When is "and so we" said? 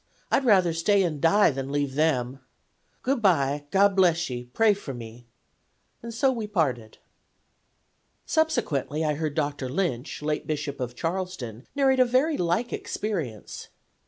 6.01-6.47